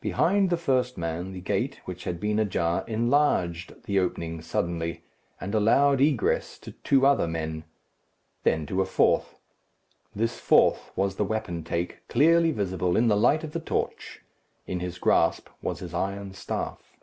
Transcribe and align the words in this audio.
Behind 0.00 0.48
the 0.48 0.56
first 0.56 0.96
man 0.96 1.32
the 1.32 1.40
gate, 1.40 1.80
which 1.84 2.04
had 2.04 2.20
been 2.20 2.38
ajar, 2.38 2.84
enlarged 2.86 3.82
the 3.82 3.98
opening 3.98 4.40
suddenly, 4.42 5.02
and 5.40 5.56
allowed 5.56 6.00
egress 6.00 6.56
to 6.60 6.70
two 6.70 7.04
other 7.04 7.26
men; 7.26 7.64
then 8.44 8.64
to 8.66 8.80
a 8.80 8.84
fourth. 8.86 9.34
This 10.14 10.38
fourth 10.38 10.92
was 10.94 11.16
the 11.16 11.24
wapentake, 11.24 12.06
clearly 12.06 12.52
visible 12.52 12.96
in 12.96 13.08
the 13.08 13.16
light 13.16 13.42
of 13.42 13.50
the 13.50 13.58
torch. 13.58 14.20
In 14.68 14.78
his 14.78 14.98
grasp 14.98 15.48
was 15.60 15.80
his 15.80 15.92
iron 15.94 16.32
staff. 16.32 17.00